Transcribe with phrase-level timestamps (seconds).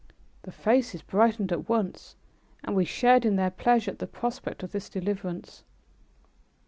[0.41, 2.15] The faces brightened at once,
[2.63, 5.63] and we shared in their pleasure at the prospect of this deliverance.